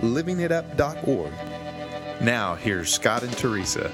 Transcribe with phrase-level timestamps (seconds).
[0.00, 1.32] livingitup.org.
[2.20, 3.90] Now, here's Scott and Teresa.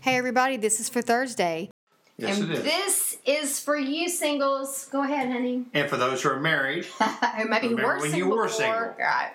[0.00, 1.70] Hey, everybody, this is for Thursday.
[2.16, 2.64] Yes, and it is.
[2.64, 4.86] this is for you singles.
[4.90, 5.66] Go ahead, honey.
[5.74, 8.48] and for those who are married, Or maybe you Remember were when you were before.
[8.48, 8.94] single.
[8.98, 9.32] Right.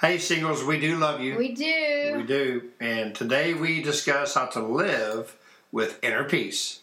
[0.00, 1.36] hey singles, we do love you.
[1.36, 2.14] We do.
[2.16, 2.70] We do.
[2.80, 5.36] And today we discuss how to live
[5.70, 6.80] with inner peace.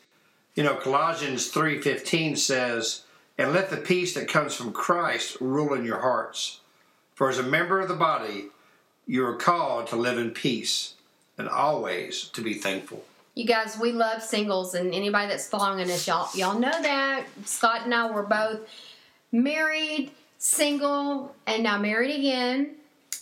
[0.53, 3.01] You know, Colossians 3:15 says,
[3.37, 6.59] "And let the peace that comes from Christ rule in your hearts.
[7.15, 8.49] For as a member of the body,
[9.07, 10.93] you are called to live in peace
[11.37, 16.07] and always to be thankful." You guys, we love singles, and anybody that's following us,
[16.07, 18.61] y'all, y'all know that Scott and I were both
[19.31, 22.75] married, single, and now married again.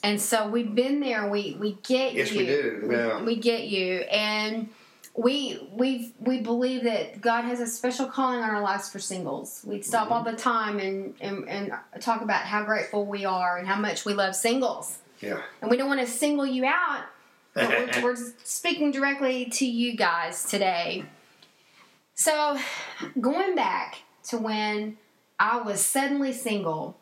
[0.03, 1.27] And so we've been there.
[1.29, 2.39] We we get Yes, you.
[2.39, 2.89] we do.
[2.91, 3.23] Yeah.
[3.23, 4.69] We get you, and
[5.15, 9.61] we we we believe that God has a special calling on our lives for singles.
[9.65, 10.13] We stop Mm-hmm.
[10.13, 14.05] all the time and, and and talk about how grateful we are and how much
[14.05, 14.97] we love singles.
[15.21, 15.41] Yeah.
[15.61, 17.03] And we don't want to single you out,
[17.53, 21.05] but we're, we're speaking directly to you guys today.
[22.15, 22.59] So,
[23.19, 24.97] going back to when
[25.39, 26.97] I was suddenly single,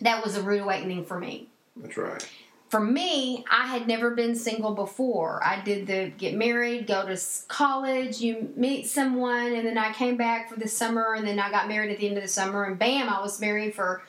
[0.00, 1.48] that was a rude awakening for me.
[1.76, 2.28] That's right.
[2.68, 5.40] For me, I had never been single before.
[5.42, 10.16] I did the get married, go to college, you meet someone, and then I came
[10.18, 12.64] back for the summer, and then I got married at the end of the summer,
[12.64, 14.02] and bam, I was married for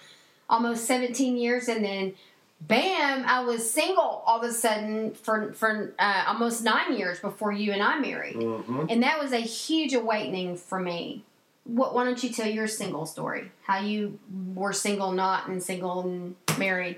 [0.50, 2.14] almost 17 years, and then
[2.60, 7.54] bam, I was single all of a sudden for for uh, almost nine years before
[7.54, 8.88] you and I married, Mm-hmm.
[8.90, 11.24] and that was a huge awakening for me.
[11.64, 11.94] What?
[11.94, 13.52] Why don't you tell your single story?
[13.64, 14.20] How you
[14.54, 16.98] were single, not and single and married?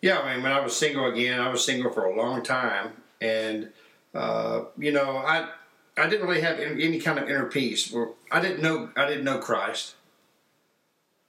[0.00, 2.92] Yeah, I mean, when I was single again, I was single for a long time,
[3.20, 3.70] and
[4.14, 5.48] uh, you know, I
[5.96, 7.92] I didn't really have any, kind of inner peace.
[7.92, 9.96] Or I didn't know I didn't know Christ.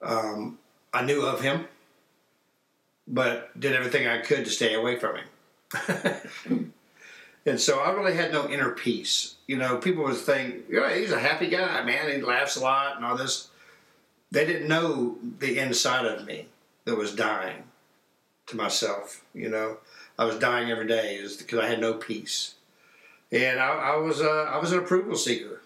[0.02, 0.60] Um,
[0.94, 1.66] I knew of Him,
[3.08, 6.74] but did everything I could to stay away from Him.
[7.46, 9.36] and so I really had no inner peace.
[9.48, 12.10] You know, people would think, yeah, he's a happy guy, man.
[12.10, 13.50] He laughs a lot and all this.
[14.32, 16.46] They didn't know the inside of me
[16.86, 17.64] that was dying
[18.50, 19.24] to myself.
[19.34, 19.78] You know,
[20.18, 22.56] I was dying every day because I had no peace,
[23.32, 25.62] and I, I was uh, I was an approval seeker.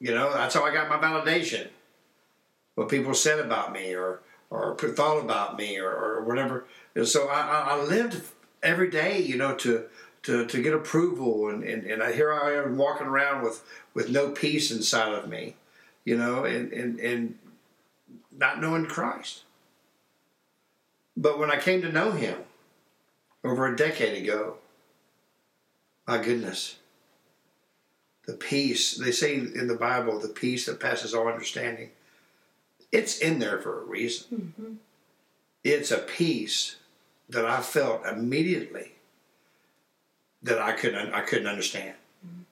[0.00, 1.68] You know, that's how I got my validation.
[2.74, 6.66] What people said about me, or or thought about me, or, or whatever.
[6.94, 8.22] And so I, I, I lived
[8.62, 9.86] every day, you know, to
[10.24, 13.62] to, to get approval, and, and, and I, here I am walking around with,
[13.92, 15.54] with no peace inside of me,
[16.06, 17.38] you know, and, and, and
[18.34, 19.42] not knowing Christ.
[21.16, 22.38] But when I came to know him
[23.44, 24.56] over a decade ago,
[26.06, 26.76] my goodness,
[28.26, 31.90] the peace, they say in the Bible, the peace that passes all understanding,
[32.90, 34.52] it's in there for a reason.
[34.58, 34.74] Mm-hmm.
[35.62, 36.76] It's a peace
[37.28, 38.92] that I felt immediately
[40.42, 41.94] that I couldn't I couldn't understand.
[42.24, 42.42] Mm-hmm.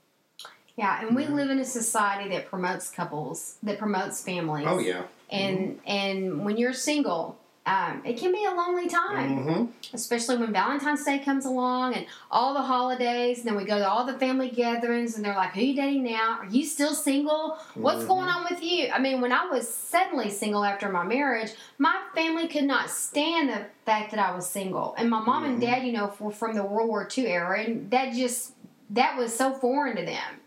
[0.77, 4.67] Yeah, and we live in a society that promotes couples, that promotes families.
[4.67, 5.05] Oh yeah.
[5.31, 5.91] And mm-hmm.
[5.91, 9.65] and when you're single, um, it can be a lonely time, Mm-hmm.
[9.95, 13.39] especially when Valentine's Day comes along and all the holidays.
[13.39, 16.03] And then we go to all the family gatherings, and they're like, "Who you dating
[16.03, 16.39] now?
[16.41, 17.59] Are you still single?
[17.75, 21.53] What's going on with you?" I mean, when I was suddenly single after my marriage,
[21.79, 25.61] my family could not stand the fact that I was single, and my mom and
[25.61, 28.55] dad, you know, were from the World War II era, and that just
[28.91, 30.41] that was so foreign to them.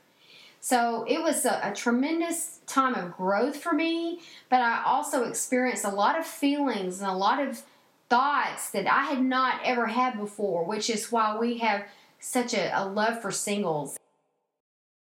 [0.65, 5.85] So it was a, a tremendous time of growth for me, but I also experienced
[5.85, 7.61] a lot of feelings and a lot of
[8.09, 11.83] thoughts that I had not ever had before, which is why we have
[12.19, 13.95] such a, a love for singles.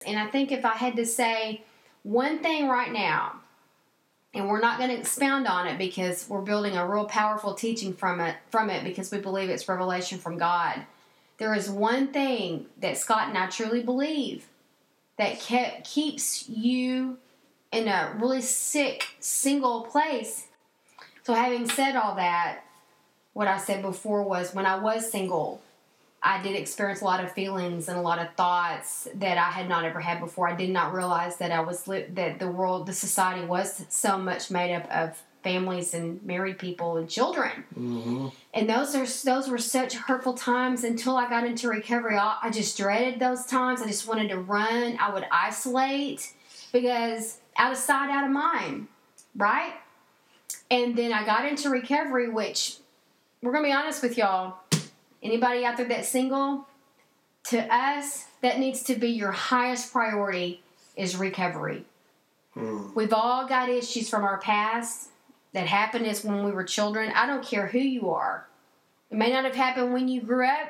[0.07, 1.62] And I think if I had to say
[2.01, 3.42] one thing right now,
[4.33, 7.94] and we're not going to expound on it because we're building a real powerful teaching
[7.94, 10.88] from it from it because we believe it's revelation from God.
[11.38, 14.47] There is one thing that Scott and I truly believe
[15.17, 17.17] that kept, keeps you
[17.71, 20.47] in a really sick single place.
[21.23, 22.62] So, having said all that,
[23.33, 25.62] what I said before was when I was single,
[26.21, 29.69] I did experience a lot of feelings and a lot of thoughts that I had
[29.69, 30.47] not ever had before.
[30.47, 34.18] I did not realize that I was li- that the world, the society was so
[34.18, 37.51] much made up of families and married people and children.
[37.80, 38.27] Mm-hmm.
[38.53, 42.18] And those are those were such hurtful times until I got into recovery.
[42.18, 43.81] I, I just dreaded those times.
[43.81, 44.97] I just wanted to run.
[45.00, 46.33] I would isolate
[46.74, 48.88] because out of sight, out of mind,
[49.38, 49.74] right?
[50.71, 52.77] And then I got into recovery, which
[53.42, 54.57] we're gonna be honest with y'all.
[55.21, 56.68] Anybody out there that's single,
[57.50, 60.63] to us, that needs to be your highest priority
[60.95, 61.86] is recovery.
[62.56, 62.95] Mm.
[62.95, 65.09] We've all got issues from our past
[65.56, 67.13] that happened is when we were children.
[67.16, 68.46] I don't care who you are.
[69.10, 70.68] It may not have happened when you grew up,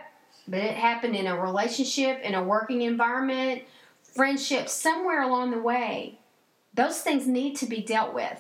[0.48, 3.64] but it happened in a relationship, in a working environment,
[4.04, 6.20] friendship, somewhere along the way.
[6.76, 8.40] Those things need to be dealt with.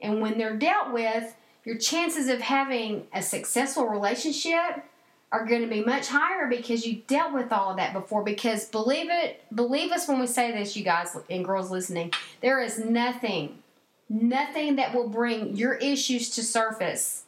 [0.00, 4.84] And when they're dealt with, your chances of having a successful relationship
[5.30, 8.24] are going to be much higher because you dealt with all of that before.
[8.24, 12.60] Because believe it, believe us when we say this, you guys and girls listening, there
[12.60, 13.58] is nothing,
[14.08, 17.24] nothing that will bring your issues to surface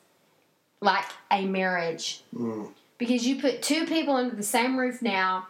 [0.80, 2.22] like a marriage.
[2.34, 2.70] Mm.
[2.98, 5.46] Because you put two people under the same roof now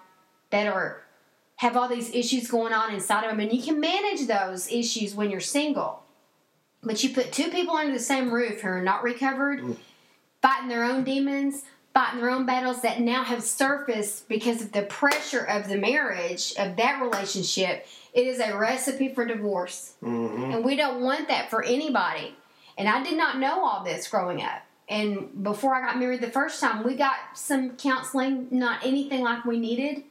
[0.51, 1.03] that are
[1.57, 5.15] have all these issues going on inside of them, and you can manage those issues
[5.15, 6.05] when you're single.
[6.85, 9.77] But you put two people under the same roof who are not recovered, Mm.
[10.41, 11.65] fighting their own demons,
[11.99, 16.55] fighting their own battles that now have surfaced because of the pressure of the marriage,
[16.57, 17.85] of that relationship.
[18.15, 19.95] It is a recipe for divorce.
[20.01, 20.53] Mm-hmm.
[20.53, 22.37] And we don't want that for anybody.
[22.77, 24.63] And I did not know all this growing up.
[24.89, 29.45] And before I got married the first time, we got some counseling, not anything like
[29.45, 30.05] we needed.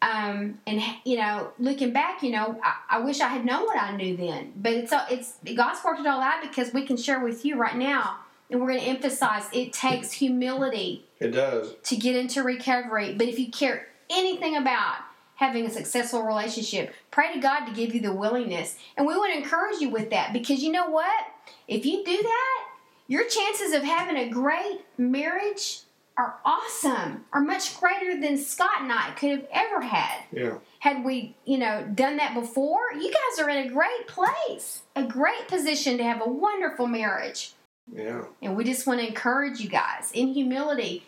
[0.00, 3.78] Um, and you know, looking back, you know, I, I wish I had known what
[3.78, 4.54] I knew then.
[4.56, 7.56] But it's all it's God's worked it all out because we can share with you
[7.56, 8.20] right now,
[8.50, 11.74] and we're going to emphasize it takes humility It does.
[11.84, 13.14] to get into recovery.
[13.14, 14.96] But if you care anything about
[15.34, 18.76] having a successful relationship, pray to God to give you the willingness.
[18.96, 21.26] And we want to encourage you with that because you know what?
[21.68, 22.64] If you do that,
[23.06, 25.80] your chances of having a great marriage
[26.16, 30.24] are awesome, are much greater than Scott and I could have ever had.
[30.32, 30.54] Yeah.
[30.80, 35.04] Had we, you know, done that before, you guys are in a great place, a
[35.04, 37.52] great position to have a wonderful marriage.
[37.92, 38.24] Yeah.
[38.42, 41.04] And we just want to encourage you guys in humility.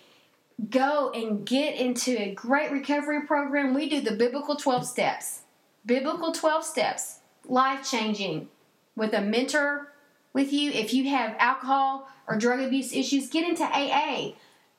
[0.68, 3.74] Go and get into a great recovery program.
[3.74, 5.42] We do the biblical 12 steps.
[5.86, 8.48] Biblical 12 steps, life changing
[8.96, 9.92] with a mentor
[10.34, 10.70] with you.
[10.70, 14.32] If you have alcohol or drug abuse issues, get into AA.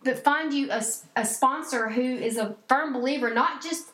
[0.03, 0.83] But find you a,
[1.15, 3.89] a sponsor who is a firm believer, not just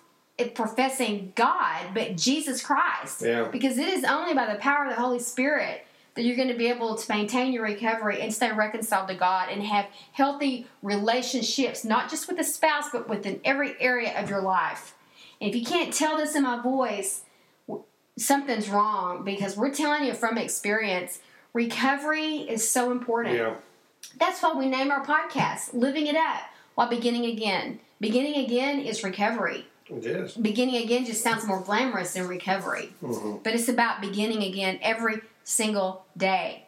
[0.54, 3.22] professing God, but Jesus Christ.
[3.22, 3.48] Yeah.
[3.50, 5.87] Because it is only by the power of the Holy Spirit
[6.18, 9.50] that you're going to be able to maintain your recovery and stay reconciled to God
[9.50, 14.42] and have healthy relationships, not just with a spouse, but within every area of your
[14.42, 14.94] life.
[15.40, 17.22] And if you can't tell this in my voice,
[18.18, 21.20] something's wrong because we're telling you from experience,
[21.54, 23.36] recovery is so important.
[23.36, 23.54] Yeah.
[24.20, 26.42] That's why we name our podcast Living It Up
[26.76, 27.80] while Beginning Again.
[28.00, 29.66] Beginning again is recovery.
[29.90, 30.34] It is.
[30.34, 33.38] Beginning again just sounds more glamorous than recovery Mm-hmm.
[33.44, 36.66] but it's about beginning again every single day.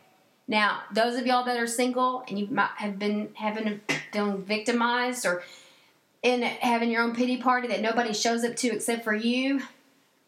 [0.48, 3.82] Now, those of y'all that are single and you might have been having
[4.14, 5.44] feeling victimized or
[6.24, 9.62] in having your own pity party that nobody shows up to except for you,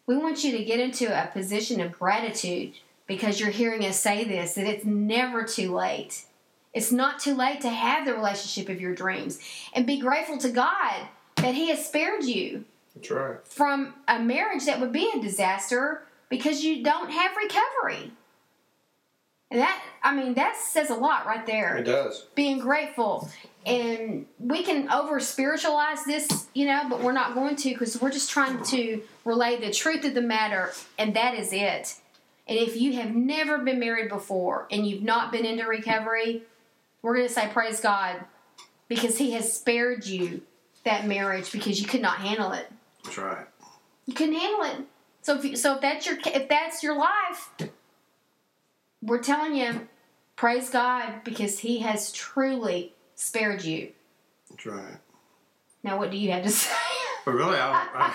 [0.06, 2.74] we want you to get into a position of gratitude
[3.08, 6.26] because you're hearing us say this that it's never too late.
[6.74, 9.40] It's not too late to have the relationship of your dreams
[9.74, 12.66] and be grateful to God that He has spared you
[12.96, 13.48] That's right.
[13.48, 18.12] from a marriage that would be a disaster because you don't have recovery.
[19.52, 21.76] And that, I mean, that says a lot right there.
[21.76, 22.26] It does.
[22.36, 23.30] Being grateful.
[23.66, 28.12] And we can over spiritualize this, you know, but we're not going to because we're
[28.12, 31.96] just trying to relay the truth of the matter, and that is it.
[32.48, 36.44] And if you have never been married before and you've not been into recovery,
[37.02, 38.24] we're going to say, Praise God,
[38.88, 40.42] because He has spared you
[40.84, 42.68] that marriage because you could not handle it.
[43.04, 43.46] That's right.
[44.06, 44.88] You couldn't handle it.
[45.22, 47.52] So if you, so if that's your if that's your life,
[49.02, 49.88] we're telling you,
[50.36, 53.92] praise God because He has truly spared you.
[54.50, 54.98] That's right.
[55.84, 56.76] Now, what do you have to say?
[57.26, 58.14] But really, I,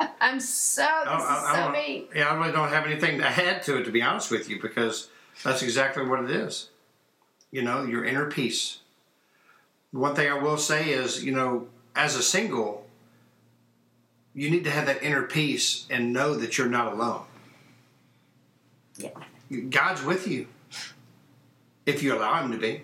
[0.00, 2.06] I, I'm so I, I, so mean.
[2.14, 4.60] yeah, I really don't have anything to add to it, to be honest with you,
[4.60, 5.08] because
[5.44, 6.70] that's exactly what it is.
[7.50, 8.78] You know, your inner peace.
[9.92, 12.86] One thing I will say is, you know, as a single,
[14.34, 17.22] you need to have that inner peace and know that you're not alone.
[18.98, 19.10] Yeah.
[19.70, 20.46] God's with you
[21.84, 22.82] if you allow Him to be.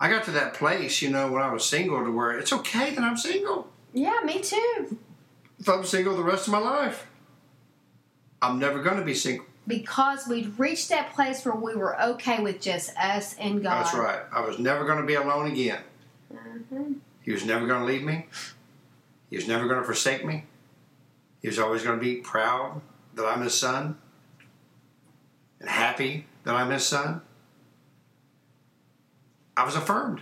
[0.00, 2.90] I got to that place, you know, when I was single to where it's okay
[2.94, 3.68] that I'm single.
[3.92, 4.98] Yeah, me too.
[5.58, 7.06] If I'm single the rest of my life,
[8.42, 9.46] I'm never going to be single.
[9.66, 13.84] because we'd reached that place where we were okay with just us and God.
[13.84, 14.20] That's right.
[14.32, 15.80] I was never going to be alone again.
[16.32, 16.96] Mhm.
[17.22, 18.26] He was never going to leave me.
[19.30, 20.44] He was never going to forsake me.
[21.40, 22.82] He was always going to be proud
[23.14, 23.96] that I'm his son
[25.64, 27.22] and happy that I'm his son.
[29.56, 30.20] I was affirmed.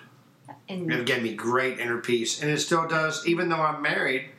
[0.68, 4.30] And It gave me great inner peace, and it still does, even though I'm married.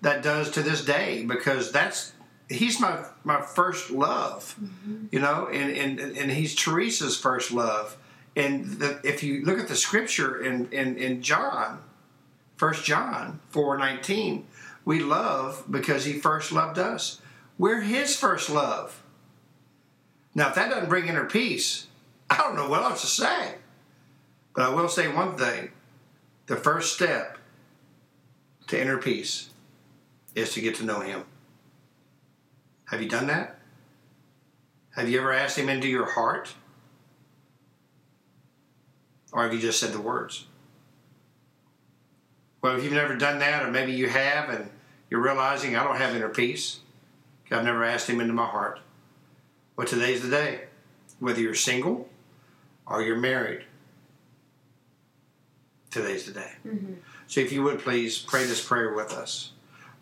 [0.00, 2.14] That does to this day because that's
[2.48, 5.06] he's my my first love, mm-hmm.
[5.12, 7.98] you know, and and and he's Teresa's first love.
[8.34, 11.82] And the, if you look at the scripture in in, in John,
[12.56, 14.46] First John four nineteen,
[14.86, 17.20] we love because he first loved us.
[17.58, 18.99] We're his first love.
[20.34, 21.86] Now, if that doesn't bring inner peace,
[22.28, 23.54] I don't know what else to say.
[24.54, 25.70] But I will say one thing
[26.46, 27.38] the first step
[28.68, 29.50] to inner peace
[30.34, 31.24] is to get to know Him.
[32.86, 33.58] Have you done that?
[34.96, 36.54] Have you ever asked Him into your heart?
[39.32, 40.46] Or have you just said the words?
[42.62, 44.68] Well, if you've never done that, or maybe you have and
[45.08, 46.80] you're realizing I don't have inner peace,
[47.50, 48.80] I've never asked Him into my heart.
[49.80, 50.64] Well, today's the day.
[51.20, 52.06] Whether you're single
[52.86, 53.64] or you're married,
[55.90, 56.52] today's the day.
[56.66, 56.96] Mhm.
[57.26, 59.52] So if you would please pray this prayer with us.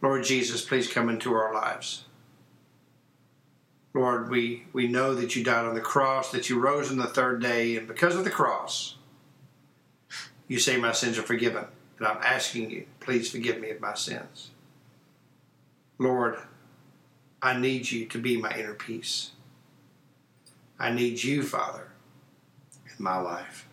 [0.03, 2.07] Lord Jesus, please come into our lives.
[3.95, 7.07] Lord, we, we know that you died on the cross, that you rose on the
[7.07, 8.97] third day, and because of the cross,
[10.49, 11.67] you say my sins are forgiven.
[11.99, 14.51] And I'm asking you, please forgive me of my sins.
[15.99, 16.37] Lord,
[17.41, 19.31] I need you to be my inner peace.
[20.79, 21.89] I need you, Father,
[22.85, 23.69] in my life.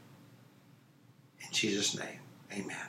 [1.40, 2.20] In Jesus' name,
[2.52, 2.88] amen.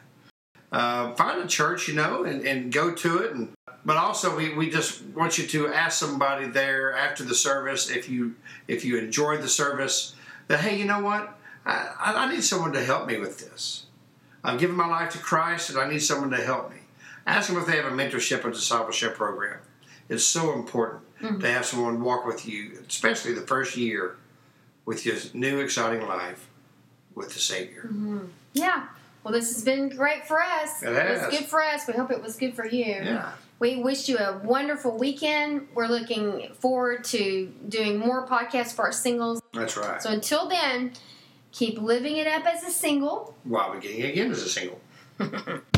[0.73, 3.32] Uh, find a church, you know, and, and go to it.
[3.32, 3.52] And
[3.85, 8.08] but also, we, we just want you to ask somebody there after the service if
[8.08, 8.35] you
[8.66, 10.14] if you enjoyed the service
[10.49, 13.87] that hey, you know what, I, I need someone to help me with this.
[14.42, 16.78] I've given my life to Christ, and I need someone to help me.
[17.26, 19.58] Ask them if they have a mentorship or discipleship program.
[20.08, 21.40] It's so important Mm-hmm.
[21.40, 24.16] to have someone walk with you, especially the first year
[24.85, 26.46] with your new exciting life
[27.14, 27.85] with the Savior.
[27.85, 28.26] Mm-hmm.
[28.52, 28.88] yeah.
[29.25, 30.82] Well, this has been great for us.
[30.82, 31.30] It was has.
[31.30, 31.88] good for us.
[31.88, 32.85] We hope it was good for you.
[32.85, 33.32] Yeah.
[33.58, 35.66] We wish you a wonderful weekend.
[35.75, 39.42] We're looking forward to doing more podcasts for our singles.
[39.52, 40.00] That's right.
[40.00, 40.92] So until then,
[41.50, 43.35] keep living it up as a single.
[43.44, 44.80] While beginning again as a single.